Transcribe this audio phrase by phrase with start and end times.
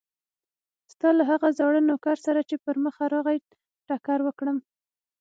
[0.93, 3.37] ستا له هغه زاړه نوکر سره چې پر مخه راغی
[3.87, 4.57] ټکر وکړم.